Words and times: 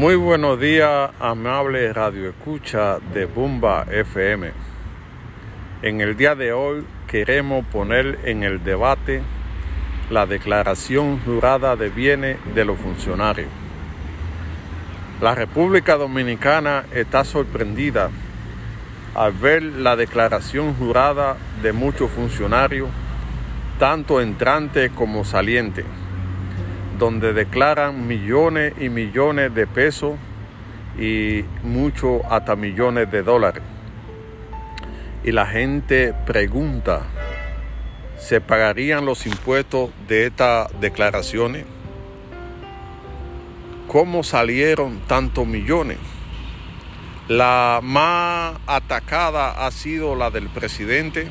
Muy 0.00 0.16
buenos 0.16 0.58
días, 0.58 1.10
amable 1.20 1.92
radio 1.92 2.30
escucha 2.30 2.98
de 3.12 3.26
Bumba 3.26 3.84
FM. 3.90 4.50
En 5.82 6.00
el 6.00 6.16
día 6.16 6.34
de 6.34 6.54
hoy 6.54 6.86
queremos 7.06 7.66
poner 7.66 8.18
en 8.24 8.42
el 8.42 8.64
debate 8.64 9.20
la 10.08 10.24
declaración 10.24 11.20
jurada 11.20 11.76
de 11.76 11.90
bienes 11.90 12.38
de 12.54 12.64
los 12.64 12.78
funcionarios. 12.78 13.50
La 15.20 15.34
República 15.34 15.98
Dominicana 15.98 16.86
está 16.94 17.22
sorprendida 17.22 18.08
al 19.14 19.32
ver 19.32 19.62
la 19.62 19.96
declaración 19.96 20.76
jurada 20.76 21.36
de 21.62 21.74
muchos 21.74 22.10
funcionarios, 22.10 22.88
tanto 23.78 24.22
entrantes 24.22 24.90
como 24.92 25.26
salientes, 25.26 25.84
donde 27.00 27.32
declaran 27.32 28.06
millones 28.06 28.74
y 28.78 28.90
millones 28.90 29.54
de 29.54 29.66
pesos 29.66 30.16
y 30.98 31.44
muchos 31.62 32.20
hasta 32.28 32.56
millones 32.56 33.10
de 33.10 33.22
dólares. 33.22 33.62
Y 35.24 35.32
la 35.32 35.46
gente 35.46 36.12
pregunta, 36.26 37.04
¿se 38.18 38.42
pagarían 38.42 39.06
los 39.06 39.26
impuestos 39.26 39.88
de 40.08 40.26
estas 40.26 40.68
declaraciones? 40.78 41.64
¿Cómo 43.88 44.22
salieron 44.22 45.00
tantos 45.06 45.46
millones? 45.46 45.96
La 47.28 47.80
más 47.82 48.58
atacada 48.66 49.66
ha 49.66 49.70
sido 49.70 50.16
la 50.16 50.30
del 50.30 50.50
presidente, 50.50 51.30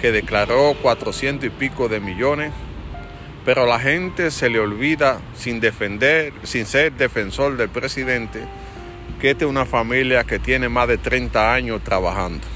que 0.00 0.10
declaró 0.10 0.74
400 0.80 1.48
y 1.48 1.50
pico 1.50 1.88
de 1.88 2.00
millones, 2.00 2.52
pero 3.44 3.66
la 3.66 3.78
gente 3.78 4.30
se 4.30 4.48
le 4.48 4.58
olvida, 4.58 5.20
sin 5.34 5.60
defender, 5.60 6.32
sin 6.44 6.64
ser 6.66 6.92
defensor 6.92 7.56
del 7.56 7.68
presidente, 7.68 8.40
que 9.20 9.30
esta 9.30 9.44
es 9.44 9.50
una 9.50 9.66
familia 9.66 10.24
que 10.24 10.38
tiene 10.38 10.68
más 10.68 10.88
de 10.88 10.98
30 10.98 11.52
años 11.52 11.82
trabajando 11.84 12.46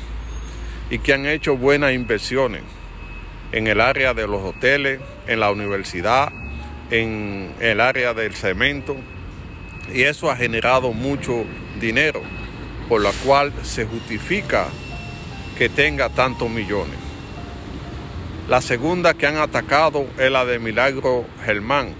y 0.90 0.98
que 0.98 1.12
han 1.12 1.26
hecho 1.26 1.56
buenas 1.56 1.92
inversiones 1.92 2.62
en 3.52 3.66
el 3.66 3.80
área 3.80 4.14
de 4.14 4.26
los 4.26 4.42
hoteles, 4.42 5.00
en 5.26 5.40
la 5.40 5.50
universidad, 5.50 6.32
en 6.90 7.52
el 7.60 7.80
área 7.80 8.14
del 8.14 8.34
cemento, 8.34 8.96
y 9.92 10.02
eso 10.02 10.30
ha 10.30 10.36
generado 10.36 10.92
mucho 10.92 11.44
dinero, 11.80 12.22
por 12.88 13.02
lo 13.02 13.12
cual 13.24 13.52
se 13.62 13.84
justifica 13.84 14.68
que 15.56 15.68
tenga 15.68 16.08
tantos 16.08 16.48
millones. 16.50 17.07
La 18.48 18.62
segunda 18.62 19.12
que 19.12 19.26
han 19.26 19.36
atacado 19.36 20.06
es 20.16 20.30
la 20.30 20.46
de 20.46 20.58
Milagro 20.58 21.26
Germán, 21.44 21.90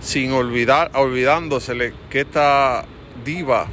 sin 0.00 0.30
olvidar, 0.30 0.92
olvidándosele 0.94 1.92
que 2.08 2.20
esta 2.20 2.84
diva 3.24 3.66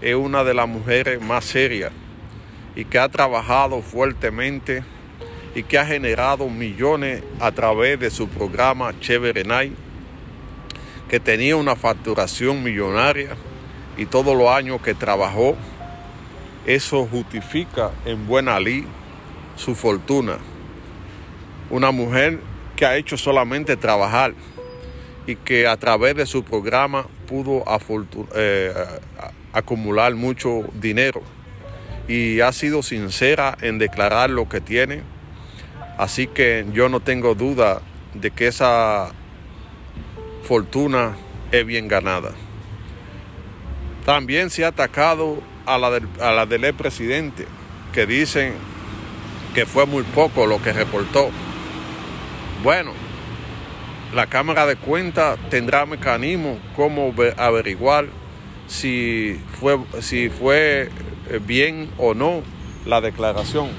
es 0.00 0.16
una 0.16 0.42
de 0.42 0.54
las 0.54 0.66
mujeres 0.66 1.22
más 1.22 1.44
serias 1.44 1.92
y 2.74 2.84
que 2.84 2.98
ha 2.98 3.08
trabajado 3.08 3.80
fuertemente 3.80 4.82
y 5.54 5.62
que 5.62 5.78
ha 5.78 5.86
generado 5.86 6.48
millones 6.48 7.22
a 7.38 7.52
través 7.52 8.00
de 8.00 8.10
su 8.10 8.26
programa 8.26 8.92
Chévere 8.98 9.44
Night 9.44 9.72
que 11.08 11.20
tenía 11.20 11.54
una 11.54 11.76
facturación 11.76 12.64
millonaria 12.64 13.36
y 13.96 14.06
todos 14.06 14.36
los 14.36 14.48
años 14.48 14.80
que 14.80 14.94
trabajó, 14.94 15.54
eso 16.66 17.06
justifica 17.06 17.92
en 18.04 18.26
buena 18.26 18.58
ley 18.58 18.84
su 19.56 19.74
fortuna. 19.74 20.38
Una 21.70 21.90
mujer 21.90 22.38
que 22.76 22.86
ha 22.86 22.96
hecho 22.96 23.16
solamente 23.16 23.76
trabajar 23.76 24.34
y 25.26 25.36
que 25.36 25.66
a 25.66 25.76
través 25.76 26.14
de 26.14 26.26
su 26.26 26.44
programa 26.44 27.06
pudo 27.26 27.64
eh, 28.34 28.72
acumular 29.52 30.14
mucho 30.14 30.64
dinero 30.74 31.22
y 32.06 32.40
ha 32.40 32.52
sido 32.52 32.82
sincera 32.82 33.56
en 33.60 33.78
declarar 33.78 34.30
lo 34.30 34.48
que 34.48 34.60
tiene. 34.60 35.02
Así 35.98 36.26
que 36.26 36.66
yo 36.72 36.88
no 36.88 37.00
tengo 37.00 37.34
duda 37.34 37.80
de 38.14 38.30
que 38.30 38.46
esa 38.46 39.10
fortuna 40.44 41.16
es 41.50 41.66
bien 41.66 41.88
ganada. 41.88 42.32
También 44.04 44.50
se 44.50 44.64
ha 44.64 44.68
atacado 44.68 45.42
a 45.64 45.78
la 45.78 45.90
del, 45.90 46.06
a 46.20 46.30
la 46.30 46.46
del 46.46 46.72
presidente, 46.74 47.46
que 47.92 48.06
dicen 48.06 48.52
que 49.56 49.64
fue 49.64 49.86
muy 49.86 50.02
poco 50.02 50.46
lo 50.46 50.60
que 50.60 50.70
reportó. 50.70 51.30
Bueno, 52.62 52.92
la 54.14 54.26
Cámara 54.26 54.66
de 54.66 54.76
Cuentas 54.76 55.38
tendrá 55.48 55.86
mecanismo 55.86 56.58
como 56.76 57.14
averiguar 57.38 58.04
si 58.66 59.40
fue, 59.58 59.78
si 60.00 60.28
fue 60.28 60.90
bien 61.46 61.88
o 61.96 62.12
no 62.12 62.42
la 62.84 63.00
declaración. 63.00 63.70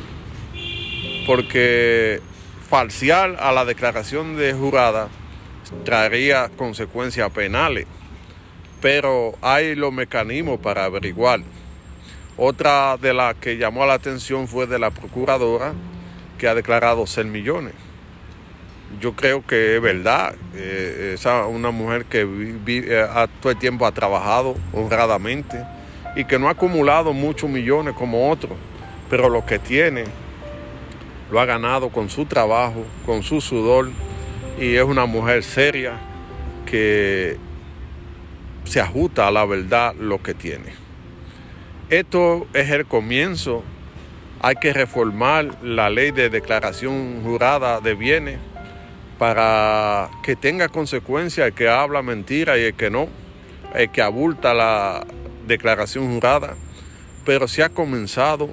Porque 1.27 2.21
falsear 2.67 3.37
a 3.39 3.51
la 3.51 3.63
declaración 3.63 4.35
de 4.35 4.53
jurada 4.53 5.09
traería 5.85 6.49
consecuencias 6.57 7.29
penales, 7.29 7.85
pero 8.81 9.35
hay 9.43 9.75
los 9.75 9.93
mecanismos 9.93 10.59
para 10.59 10.85
averiguar. 10.85 11.41
Otra 12.39 12.97
de 12.97 13.15
las 13.15 13.33
que 13.35 13.57
llamó 13.57 13.83
la 13.87 13.95
atención 13.95 14.47
fue 14.47 14.67
de 14.67 14.77
la 14.77 14.91
procuradora 14.91 15.73
que 16.37 16.47
ha 16.47 16.53
declarado 16.53 17.07
ser 17.07 17.25
millones. 17.25 17.73
Yo 19.01 19.15
creo 19.15 19.43
que 19.43 19.75
es 19.75 19.81
verdad, 19.81 20.35
eh, 20.53 21.13
esa 21.15 21.47
una 21.47 21.71
mujer 21.71 22.05
que 22.05 22.27
eh, 22.67 23.07
todo 23.41 23.51
el 23.51 23.57
tiempo 23.57 23.87
ha 23.87 23.91
trabajado 23.91 24.55
honradamente 24.71 25.65
y 26.15 26.25
que 26.25 26.37
no 26.37 26.47
ha 26.47 26.51
acumulado 26.51 27.11
muchos 27.11 27.49
millones 27.49 27.95
como 27.95 28.29
otros, 28.29 28.53
pero 29.09 29.29
lo 29.29 29.43
que 29.43 29.57
tiene 29.57 30.03
lo 31.31 31.39
ha 31.39 31.45
ganado 31.45 31.89
con 31.89 32.07
su 32.07 32.25
trabajo, 32.25 32.85
con 33.03 33.23
su 33.23 33.41
sudor 33.41 33.89
y 34.59 34.75
es 34.75 34.83
una 34.83 35.07
mujer 35.07 35.43
seria 35.43 35.99
que 36.67 37.35
se 38.63 38.79
ajusta 38.79 39.27
a 39.27 39.31
la 39.31 39.43
verdad 39.43 39.95
lo 39.95 40.21
que 40.21 40.35
tiene. 40.35 40.86
Esto 41.89 42.47
es 42.53 42.69
el 42.69 42.85
comienzo. 42.85 43.63
Hay 44.41 44.55
que 44.55 44.73
reformar 44.73 45.63
la 45.63 45.89
ley 45.89 46.11
de 46.11 46.29
declaración 46.29 47.21
jurada 47.23 47.79
de 47.79 47.95
bienes 47.95 48.39
para 49.17 50.09
que 50.23 50.35
tenga 50.35 50.69
consecuencias 50.69 51.47
el 51.47 51.53
que 51.53 51.69
habla 51.69 52.01
mentira 52.01 52.57
y 52.57 52.63
el 52.63 52.73
que 52.75 52.89
no, 52.89 53.07
el 53.73 53.89
que 53.89 54.01
abulta 54.01 54.53
la 54.53 55.05
declaración 55.47 56.13
jurada, 56.13 56.55
pero 57.25 57.47
se 57.47 57.63
ha 57.63 57.69
comenzado 57.69 58.49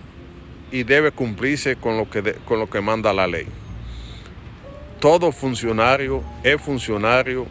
y 0.73 0.85
debe 0.85 1.13
cumplirse 1.13 1.77
con 1.77 1.99
lo 1.99 2.09
que, 2.09 2.35
con 2.47 2.59
lo 2.59 2.71
que 2.71 2.81
manda 2.81 3.13
la 3.13 3.27
ley 3.27 3.47
todo 5.05 5.33
funcionario 5.33 6.25
es 6.43 6.59
funcionario, 6.63 7.47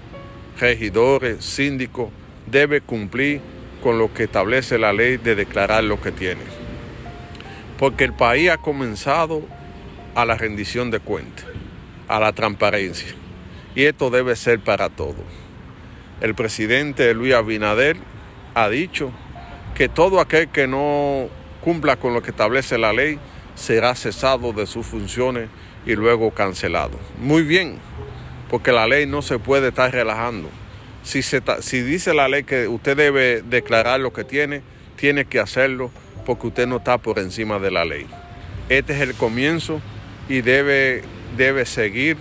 regidores, 0.59 1.45
síndicos, 1.45 2.09
debe 2.47 2.81
cumplir 2.81 3.41
con 3.83 3.99
lo 3.99 4.13
que 4.13 4.23
establece 4.23 4.77
la 4.77 4.93
ley 4.93 5.17
de 5.17 5.35
declarar 5.35 5.83
lo 5.83 5.99
que 5.99 6.13
tiene. 6.13 6.41
Porque 7.77 8.05
el 8.05 8.13
país 8.13 8.49
ha 8.49 8.57
comenzado 8.57 9.43
a 10.15 10.23
la 10.23 10.37
rendición 10.37 10.89
de 10.89 11.01
cuentas, 11.01 11.45
a 12.07 12.21
la 12.21 12.31
transparencia. 12.31 13.13
Y 13.75 13.83
esto 13.83 14.09
debe 14.09 14.37
ser 14.37 14.61
para 14.61 14.87
todos. 14.87 15.25
El 16.21 16.33
presidente 16.33 17.13
Luis 17.13 17.33
Abinader 17.33 17.97
ha 18.55 18.69
dicho 18.69 19.11
que 19.75 19.89
todo 19.89 20.21
aquel 20.21 20.47
que 20.47 20.65
no 20.65 21.27
cumpla 21.59 21.97
con 21.97 22.13
lo 22.13 22.21
que 22.21 22.31
establece 22.31 22.77
la 22.77 22.93
ley 22.93 23.19
será 23.55 23.95
cesado 23.95 24.53
de 24.53 24.65
sus 24.65 24.85
funciones 24.85 25.49
y 25.85 25.95
luego 25.95 26.31
cancelado. 26.31 26.97
Muy 27.17 27.43
bien, 27.43 27.79
porque 28.49 28.71
la 28.71 28.87
ley 28.87 29.07
no 29.07 29.21
se 29.21 29.39
puede 29.39 29.69
estar 29.69 29.91
relajando. 29.91 30.49
Si, 31.03 31.81
dice 31.81 32.13
la 32.13 32.29
ley 32.29 32.43
que 32.43 32.67
usted 32.67 32.95
debe 32.95 33.41
declarar 33.41 33.99
lo 33.99 34.13
que 34.13 34.23
tiene, 34.23 34.61
tiene 34.95 35.25
que 35.25 35.39
hacerlo 35.39 35.91
porque 36.25 36.47
usted 36.47 36.67
no 36.67 36.77
está 36.77 36.97
por 36.97 37.19
encima 37.19 37.59
de 37.59 37.71
la 37.71 37.83
ley. 37.83 38.07
Este 38.69 38.93
es 38.93 39.01
el 39.01 39.13
comienzo 39.13 39.81
y 40.29 40.41
debe, 40.41 41.03
debe 41.35 41.65
seguir 41.65 42.17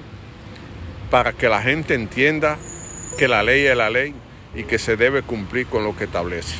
para 1.11 1.33
que 1.33 1.49
la 1.49 1.63
gente 1.63 1.95
entienda 1.95 2.59
que 3.19 3.29
la 3.29 3.43
ley 3.45 3.67
es 3.67 3.77
la 3.77 3.89
ley 3.89 4.15
y 4.55 4.65
que 4.65 4.79
se 4.79 4.97
debe 4.97 5.23
cumplir 5.23 5.67
con 5.67 5.85
lo 5.85 5.97
que 5.97 6.05
establece. 6.05 6.57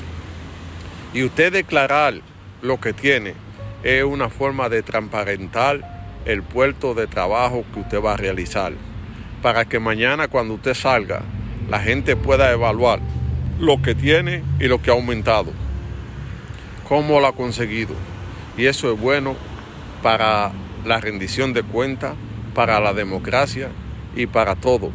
Y 1.13 1.25
usted 1.25 1.53
declarar 1.53 2.15
lo 2.63 2.81
que 2.81 2.93
tiene 2.93 3.35
es 3.83 4.05
una 4.05 4.31
forma 4.31 4.69
de 4.69 4.83
transparentar 4.83 5.81
el 6.25 6.43
puerto 6.45 6.95
de 6.95 7.09
trabajo 7.09 7.65
que 7.75 7.81
usted 7.81 8.01
va 8.01 8.15
a 8.15 8.17
realizar, 8.17 8.73
para 9.43 9.65
que 9.65 9.81
mañana 9.81 10.29
cuando 10.29 10.55
usted 10.55 10.75
salga, 10.75 11.23
la 11.69 11.81
gente 11.81 12.17
pueda 12.17 12.53
evaluar 12.53 13.01
lo 13.59 13.81
que 13.81 13.95
tiene 13.95 14.43
y 14.59 14.69
lo 14.69 14.83
que 14.83 14.91
ha 14.91 14.95
aumentado, 14.95 15.53
cómo 16.89 17.21
lo 17.21 17.27
ha 17.27 17.33
conseguido. 17.35 17.95
Y 18.57 18.67
eso 18.67 18.93
es 18.93 19.01
bueno 19.01 19.37
para 20.03 20.53
la 20.85 21.01
rendición 21.01 21.53
de 21.53 21.63
cuentas, 21.63 22.15
para 22.55 22.81
la 22.81 22.93
democracia 22.93 23.71
y 24.17 24.27
para 24.27 24.57
todo. 24.57 24.91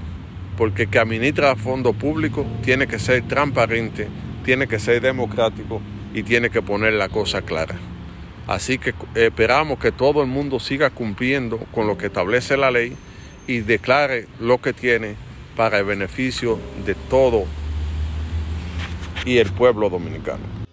porque 0.57 0.87
que 0.87 0.99
administra 0.99 1.55
fondo 1.55 1.93
público 1.93 2.45
tiene 2.63 2.87
que 2.87 2.99
ser 2.99 3.21
transparente, 3.27 4.07
tiene 4.43 4.67
que 4.67 4.79
ser 4.79 5.01
democrático 5.01 5.81
y 6.13 6.23
tiene 6.23 6.49
que 6.49 6.63
poner 6.63 6.93
la 6.93 7.09
cosa 7.09 7.43
clara. 7.43 7.75
Así 8.47 8.79
que 8.79 8.93
esperamos 9.13 9.77
que 9.77 9.91
todo 9.91 10.21
el 10.21 10.27
mundo 10.27 10.59
siga 10.59 10.89
cumpliendo 10.89 11.59
con 11.71 11.85
lo 11.85 11.97
que 11.97 12.07
establece 12.07 12.57
la 12.57 12.71
ley 12.71 12.95
y 13.45 13.59
declare 13.59 14.25
lo 14.39 14.57
que 14.59 14.73
tiene 14.73 15.15
para 15.57 15.79
el 15.79 15.85
beneficio 15.85 16.59
de 16.85 16.93
todo 16.93 17.45
y 19.25 19.39
el 19.39 19.51
pueblo 19.51 19.89
dominicano. 19.89 20.66